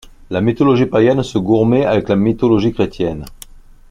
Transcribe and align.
La 0.31 0.41
mythologie 0.41 0.87
païenne 0.87 1.21
se 1.21 1.37
gourmait 1.37 1.85
avec 1.85 2.09
la 2.09 2.15
mythologie 2.15 2.73
chrétienne. 2.73 3.25